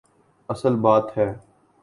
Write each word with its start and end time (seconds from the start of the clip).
اصل 0.49 0.75
بات 0.75 1.17
ہے۔ 1.17 1.33